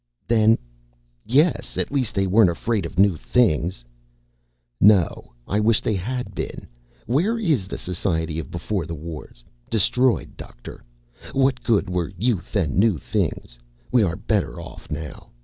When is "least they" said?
1.91-2.25